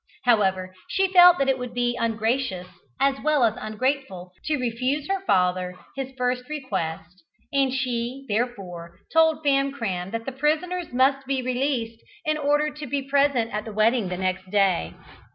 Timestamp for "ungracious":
1.95-2.65